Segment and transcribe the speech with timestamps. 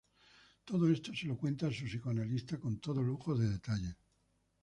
[0.69, 3.95] Todo esto se lo cuenta a su psicoanalista con todo lujo de detalles.